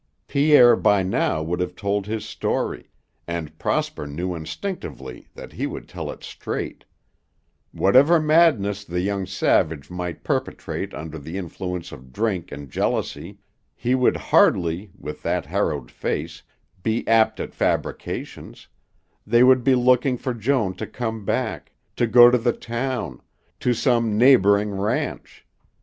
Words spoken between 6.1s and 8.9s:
straight; whatever madness